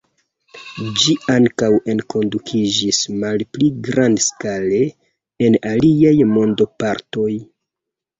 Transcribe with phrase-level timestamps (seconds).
[1.01, 4.79] Ĝi ankaŭ enkondukiĝis malpli grandskale
[5.49, 7.29] en aliaj mondopartoj.